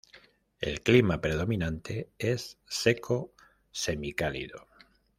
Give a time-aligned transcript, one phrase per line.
[0.59, 3.35] El clima predominante es seco
[3.69, 4.65] semicálido.